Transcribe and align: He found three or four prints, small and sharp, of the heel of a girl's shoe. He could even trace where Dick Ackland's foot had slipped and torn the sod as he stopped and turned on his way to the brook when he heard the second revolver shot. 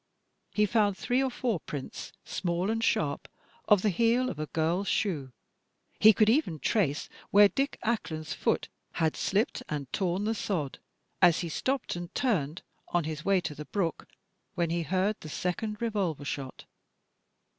He 0.49 0.65
found 0.65 0.97
three 0.97 1.21
or 1.21 1.29
four 1.29 1.59
prints, 1.59 2.11
small 2.25 2.71
and 2.71 2.83
sharp, 2.83 3.27
of 3.67 3.83
the 3.83 3.91
heel 3.91 4.31
of 4.31 4.39
a 4.39 4.47
girl's 4.47 4.87
shoe. 4.87 5.31
He 5.99 6.11
could 6.11 6.27
even 6.27 6.57
trace 6.57 7.07
where 7.29 7.47
Dick 7.49 7.77
Ackland's 7.83 8.33
foot 8.33 8.67
had 8.93 9.15
slipped 9.15 9.61
and 9.69 9.93
torn 9.93 10.23
the 10.23 10.33
sod 10.33 10.79
as 11.21 11.41
he 11.41 11.49
stopped 11.49 11.95
and 11.95 12.11
turned 12.15 12.63
on 12.87 13.03
his 13.03 13.23
way 13.23 13.41
to 13.41 13.53
the 13.53 13.65
brook 13.65 14.07
when 14.55 14.71
he 14.71 14.81
heard 14.81 15.17
the 15.19 15.29
second 15.29 15.79
revolver 15.79 16.25
shot. 16.25 16.65